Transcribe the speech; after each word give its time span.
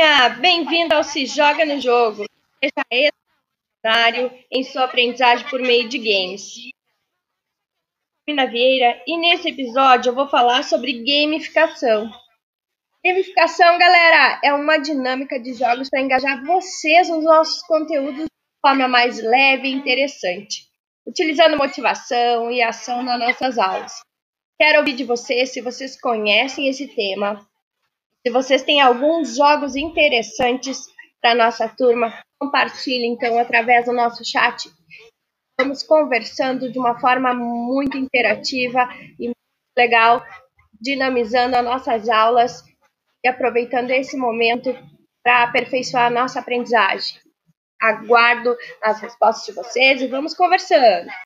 Olá, 0.00 0.28
bem-vindo 0.28 0.94
ao 0.94 1.02
Se 1.02 1.26
Joga 1.26 1.64
no 1.64 1.80
Jogo. 1.80 2.24
Seja 2.62 3.10
extraordinário 3.82 4.44
em 4.48 4.62
sua 4.62 4.84
aprendizagem 4.84 5.44
por 5.48 5.58
meio 5.58 5.88
de 5.88 5.98
games. 5.98 6.54
Mina 8.24 8.46
Vieira 8.46 9.02
e 9.08 9.18
nesse 9.18 9.48
episódio 9.48 10.10
eu 10.10 10.14
vou 10.14 10.28
falar 10.28 10.62
sobre 10.62 11.02
gamificação. 11.04 12.12
Gamificação, 13.04 13.76
galera, 13.76 14.40
é 14.44 14.54
uma 14.54 14.78
dinâmica 14.78 15.36
de 15.40 15.54
jogos 15.54 15.90
para 15.90 16.00
engajar 16.00 16.44
vocês 16.46 17.08
nos 17.08 17.24
nossos 17.24 17.60
conteúdos 17.62 18.22
de 18.22 18.60
forma 18.64 18.86
mais 18.86 19.20
leve 19.20 19.66
e 19.66 19.72
interessante, 19.72 20.68
utilizando 21.04 21.58
motivação 21.58 22.52
e 22.52 22.62
ação 22.62 23.02
nas 23.02 23.18
nossas 23.18 23.58
aulas. 23.58 24.00
Quero 24.60 24.78
ouvir 24.78 24.92
de 24.92 25.02
vocês 25.02 25.52
se 25.52 25.60
vocês 25.60 26.00
conhecem 26.00 26.68
esse 26.68 26.86
tema, 26.86 27.44
se 28.28 28.30
vocês 28.30 28.62
têm 28.62 28.78
alguns 28.78 29.36
jogos 29.36 29.74
interessantes 29.74 30.86
para 31.18 31.34
nossa 31.34 31.66
turma, 31.66 32.12
compartilhe 32.38 33.06
então 33.06 33.38
através 33.38 33.86
do 33.86 33.92
nosso 33.94 34.22
chat. 34.22 34.70
Estamos 35.50 35.82
conversando 35.82 36.70
de 36.70 36.78
uma 36.78 37.00
forma 37.00 37.32
muito 37.32 37.96
interativa 37.96 38.86
e 39.18 39.28
muito 39.28 39.36
legal, 39.78 40.22
dinamizando 40.78 41.56
as 41.56 41.64
nossas 41.64 42.06
aulas 42.10 42.62
e 43.24 43.28
aproveitando 43.28 43.92
esse 43.92 44.14
momento 44.14 44.76
para 45.24 45.44
aperfeiçoar 45.44 46.08
a 46.08 46.10
nossa 46.10 46.40
aprendizagem. 46.40 47.18
Aguardo 47.80 48.54
as 48.82 49.00
respostas 49.00 49.46
de 49.46 49.52
vocês 49.52 50.02
e 50.02 50.06
vamos 50.06 50.34
conversando. 50.34 51.08